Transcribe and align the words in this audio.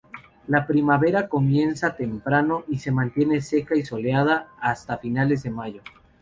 La 0.47 0.65
primavera 0.65 1.29
comienza 1.29 1.95
temprano 1.95 2.63
y 2.67 2.79
se 2.79 2.89
mantiene 2.89 3.39
seca 3.39 3.75
y 3.75 3.83
soleada 3.85 4.47
hasta 4.59 4.97
finales 4.97 5.43
de 5.43 5.51
mayo. 5.51 5.83